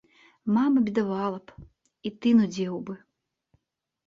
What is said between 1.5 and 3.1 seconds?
б, і ты нудзеў бы.